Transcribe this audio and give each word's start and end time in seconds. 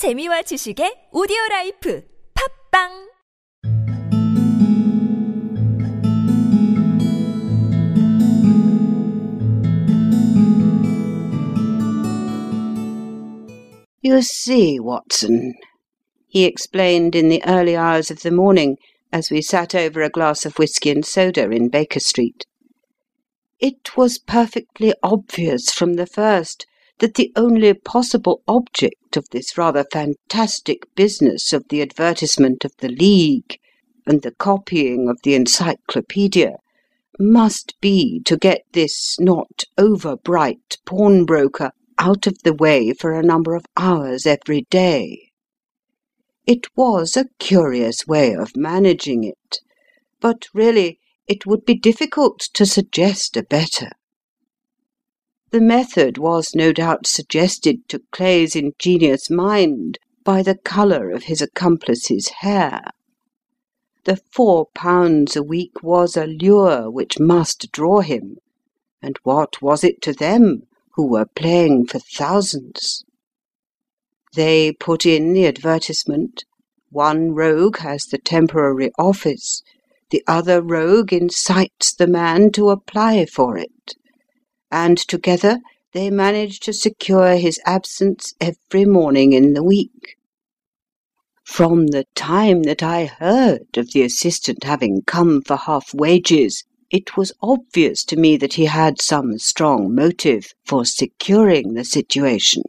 재미와 0.00 0.40
지식의 0.48 1.10
오디오 1.12 1.36
라이프 1.50 2.02
팝빵 2.32 3.10
You 14.02 14.22
see, 14.22 14.80
Watson, 14.80 15.52
he 16.28 16.46
explained 16.46 17.14
in 17.14 17.28
the 17.28 17.44
early 17.44 17.76
hours 17.76 18.10
of 18.10 18.22
the 18.22 18.30
morning, 18.30 18.78
as 19.12 19.30
we 19.30 19.42
sat 19.42 19.74
over 19.74 20.00
a 20.00 20.08
glass 20.08 20.46
of 20.46 20.58
whisky 20.58 20.88
and 20.88 21.04
soda 21.04 21.50
in 21.50 21.68
Baker 21.68 22.00
Street, 22.00 22.46
it 23.60 23.98
was 23.98 24.16
perfectly 24.16 24.94
obvious 25.02 25.70
from 25.70 25.96
the 25.96 26.06
first 26.06 26.64
that 27.00 27.14
the 27.14 27.32
only 27.34 27.74
possible 27.74 28.42
object 28.46 29.16
of 29.16 29.28
this 29.30 29.58
rather 29.58 29.84
fantastic 29.90 30.86
business 30.94 31.52
of 31.52 31.64
the 31.68 31.82
advertisement 31.82 32.64
of 32.64 32.72
the 32.78 32.88
League 32.88 33.58
and 34.06 34.22
the 34.22 34.30
copying 34.30 35.08
of 35.08 35.18
the 35.22 35.34
Encyclopaedia 35.34 36.56
must 37.18 37.74
be 37.80 38.20
to 38.24 38.36
get 38.36 38.62
this 38.72 39.18
not 39.18 39.64
over 39.76 40.16
bright 40.16 40.78
pawnbroker 40.86 41.70
out 41.98 42.26
of 42.26 42.36
the 42.44 42.54
way 42.54 42.92
for 42.92 43.12
a 43.12 43.22
number 43.22 43.54
of 43.54 43.66
hours 43.76 44.26
every 44.26 44.66
day. 44.70 45.30
It 46.46 46.66
was 46.76 47.16
a 47.16 47.28
curious 47.38 48.06
way 48.06 48.34
of 48.34 48.56
managing 48.56 49.24
it, 49.24 49.58
but 50.20 50.46
really 50.54 50.98
it 51.26 51.46
would 51.46 51.64
be 51.64 51.74
difficult 51.74 52.40
to 52.54 52.66
suggest 52.66 53.36
a 53.36 53.42
better. 53.42 53.90
The 55.52 55.60
method 55.60 56.16
was 56.16 56.54
no 56.54 56.72
doubt 56.72 57.08
suggested 57.08 57.88
to 57.88 58.02
Clay's 58.12 58.54
ingenious 58.54 59.28
mind 59.28 59.98
by 60.22 60.42
the 60.42 60.54
colour 60.54 61.10
of 61.10 61.24
his 61.24 61.42
accomplice's 61.42 62.28
hair. 62.40 62.82
The 64.04 64.20
four 64.30 64.66
pounds 64.76 65.34
a 65.34 65.42
week 65.42 65.82
was 65.82 66.16
a 66.16 66.26
lure 66.26 66.88
which 66.88 67.18
must 67.18 67.72
draw 67.72 68.00
him, 68.00 68.36
and 69.02 69.18
what 69.24 69.60
was 69.60 69.82
it 69.82 70.00
to 70.02 70.12
them 70.12 70.68
who 70.94 71.06
were 71.06 71.26
playing 71.26 71.86
for 71.86 71.98
thousands? 71.98 73.04
They 74.34 74.70
put 74.72 75.04
in 75.04 75.32
the 75.32 75.46
advertisement, 75.46 76.44
one 76.90 77.32
rogue 77.32 77.78
has 77.78 78.04
the 78.04 78.18
temporary 78.18 78.92
office, 78.96 79.62
the 80.10 80.22
other 80.28 80.62
rogue 80.62 81.12
incites 81.12 81.92
the 81.92 82.06
man 82.06 82.52
to 82.52 82.70
apply 82.70 83.26
for 83.26 83.58
it, 83.58 83.96
and 84.70 84.98
together 84.98 85.58
they 85.92 86.10
manage 86.10 86.60
to 86.60 86.72
secure 86.72 87.36
his 87.36 87.60
absence 87.66 88.34
every 88.40 88.84
morning 88.84 89.32
in 89.32 89.54
the 89.54 89.62
week. 89.62 90.16
From 91.44 91.88
the 91.88 92.06
time 92.14 92.62
that 92.62 92.82
I 92.82 93.06
heard 93.06 93.76
of 93.76 93.90
the 93.92 94.02
assistant 94.02 94.64
having 94.64 95.02
come 95.02 95.42
for 95.42 95.56
half 95.56 95.92
wages, 95.92 96.64
it 96.90 97.16
was 97.16 97.32
obvious 97.42 98.04
to 98.04 98.16
me 98.16 98.36
that 98.36 98.54
he 98.54 98.66
had 98.66 99.00
some 99.00 99.38
strong 99.38 99.94
motive 99.94 100.54
for 100.64 100.84
securing 100.84 101.74
the 101.74 101.84
situation. 101.84 102.62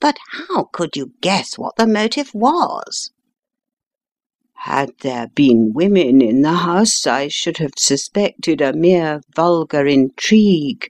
But 0.00 0.16
how 0.32 0.64
could 0.64 0.96
you 0.96 1.12
guess 1.20 1.58
what 1.58 1.76
the 1.76 1.86
motive 1.86 2.34
was? 2.34 3.10
Had 4.78 4.92
there 5.00 5.26
been 5.34 5.72
women 5.72 6.22
in 6.22 6.42
the 6.42 6.52
house, 6.52 7.04
I 7.04 7.26
should 7.26 7.58
have 7.58 7.72
suspected 7.76 8.60
a 8.60 8.72
mere 8.72 9.22
vulgar 9.34 9.88
intrigue. 9.88 10.88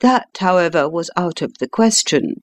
That, 0.00 0.36
however, 0.40 0.88
was 0.88 1.12
out 1.16 1.40
of 1.40 1.58
the 1.58 1.68
question. 1.68 2.42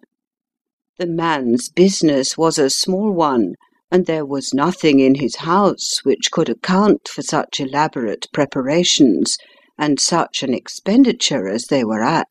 The 0.97 1.08
man's 1.08 1.67
business 1.67 2.38
was 2.38 2.58
a 2.58 2.69
small 2.69 3.11
one, 3.11 3.55
and 3.92 4.05
there 4.05 4.25
was 4.25 4.53
nothing 4.53 5.02
in 5.02 5.16
his 5.16 5.44
house 5.44 6.05
which 6.05 6.31
could 6.31 6.47
account 6.47 7.09
for 7.09 7.22
such 7.22 7.59
elaborate 7.59 8.27
preparations 8.31 9.36
and 9.77 9.99
such 9.99 10.42
an 10.42 10.53
expenditure 10.53 11.49
as 11.49 11.65
they 11.65 11.83
were 11.83 12.02
at. 12.02 12.30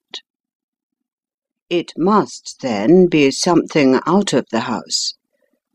It 1.69 1.93
must, 1.95 2.61
then, 2.63 3.07
be 3.07 3.33
something 3.33 4.01
out 4.07 4.33
of 4.33 4.47
the 4.51 4.61
house. 4.61 5.13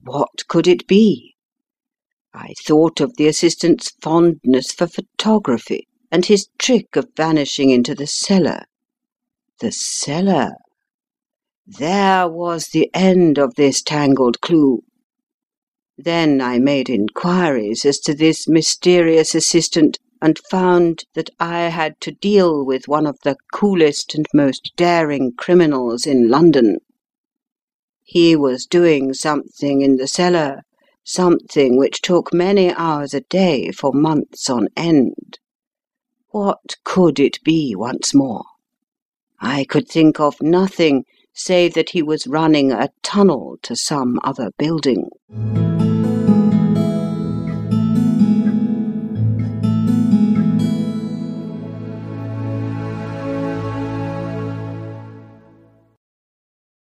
What 0.02 0.48
could 0.48 0.66
it 0.66 0.88
be? 0.88 1.35
I 2.38 2.54
thought 2.66 3.00
of 3.00 3.16
the 3.16 3.28
assistant's 3.28 3.92
fondness 4.02 4.74
for 4.74 4.88
photography, 4.88 5.88
and 6.12 6.26
his 6.26 6.50
trick 6.58 6.98
of 6.98 7.08
vanishing 7.16 7.70
into 7.70 7.96
the 7.96 8.08
cellar. 8.08 8.66
The 9.62 9.72
cellar! 9.72 10.52
There 11.66 12.28
was 12.28 12.68
the 12.68 12.90
end 12.94 13.40
of 13.40 13.56
this 13.56 13.82
tangled 13.82 14.42
clue. 14.42 14.84
Then 15.98 16.42
I 16.42 16.60
made 16.60 16.90
inquiries 16.90 17.86
as 17.86 18.00
to 18.02 18.14
this 18.14 18.50
mysterious 18.50 19.34
assistant, 19.34 19.98
and 20.22 20.38
found 20.52 21.06
that 21.14 21.30
I 21.40 21.70
had 21.70 22.02
to 22.02 22.12
deal 22.12 22.66
with 22.66 22.90
one 22.90 23.08
of 23.08 23.18
the 23.24 23.38
coolest 23.54 24.14
and 24.14 24.26
most 24.34 24.74
daring 24.76 25.32
criminals 25.38 26.06
in 26.06 26.28
London. 26.28 26.80
He 28.04 28.36
was 28.36 28.66
doing 28.66 29.14
something 29.14 29.82
in 29.82 29.96
the 29.96 30.08
cellar, 30.08 30.65
something 31.06 31.78
which 31.78 32.02
took 32.02 32.34
many 32.34 32.74
hours 32.74 33.14
a 33.14 33.22
day 33.22 33.72
for 33.72 33.94
months 33.94 34.50
on 34.50 34.68
end. 34.76 35.40
What 36.32 36.76
could 36.84 37.20
it 37.20 37.42
be 37.44 37.76
once 37.76 38.14
more? 38.14 38.44
I 39.40 39.64
could 39.64 39.88
think 39.88 40.20
of 40.20 40.42
nothing 40.42 41.06
save 41.34 41.74
that 41.76 41.92
he 41.92 42.02
was 42.02 42.28
running 42.28 42.72
a 42.72 42.90
tunnel 43.04 43.58
to 43.62 43.76
some 43.76 44.20
other 44.24 44.52
building. 44.58 45.10